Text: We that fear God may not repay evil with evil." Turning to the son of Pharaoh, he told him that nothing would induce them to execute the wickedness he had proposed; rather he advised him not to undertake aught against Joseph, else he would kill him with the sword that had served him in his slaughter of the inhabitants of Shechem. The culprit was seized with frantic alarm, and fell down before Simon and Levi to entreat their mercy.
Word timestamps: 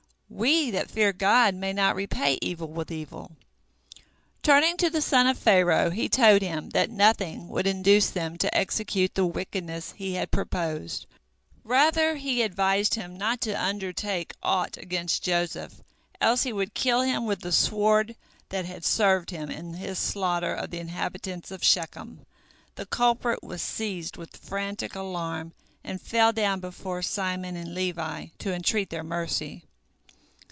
We 0.33 0.71
that 0.71 0.89
fear 0.89 1.11
God 1.11 1.55
may 1.55 1.73
not 1.73 1.93
repay 1.97 2.39
evil 2.41 2.69
with 2.69 2.89
evil." 2.89 3.35
Turning 4.41 4.77
to 4.77 4.89
the 4.89 5.01
son 5.01 5.27
of 5.27 5.37
Pharaoh, 5.37 5.89
he 5.89 6.07
told 6.07 6.41
him 6.41 6.69
that 6.69 6.89
nothing 6.89 7.49
would 7.49 7.67
induce 7.67 8.09
them 8.09 8.37
to 8.37 8.57
execute 8.57 9.13
the 9.13 9.25
wickedness 9.25 9.91
he 9.97 10.13
had 10.13 10.31
proposed; 10.31 11.05
rather 11.65 12.15
he 12.15 12.41
advised 12.43 12.95
him 12.95 13.17
not 13.17 13.41
to 13.41 13.61
undertake 13.61 14.33
aught 14.41 14.77
against 14.77 15.21
Joseph, 15.21 15.83
else 16.21 16.43
he 16.43 16.53
would 16.53 16.73
kill 16.73 17.01
him 17.01 17.25
with 17.25 17.41
the 17.41 17.51
sword 17.51 18.15
that 18.49 18.63
had 18.63 18.85
served 18.85 19.31
him 19.31 19.51
in 19.51 19.73
his 19.73 19.99
slaughter 19.99 20.53
of 20.55 20.71
the 20.71 20.79
inhabitants 20.79 21.51
of 21.51 21.61
Shechem. 21.61 22.25
The 22.75 22.85
culprit 22.85 23.43
was 23.43 23.61
seized 23.61 24.15
with 24.15 24.37
frantic 24.37 24.95
alarm, 24.95 25.51
and 25.83 26.01
fell 26.01 26.31
down 26.31 26.61
before 26.61 27.01
Simon 27.01 27.57
and 27.57 27.75
Levi 27.75 28.27
to 28.39 28.53
entreat 28.53 28.89
their 28.91 29.03
mercy. 29.03 29.65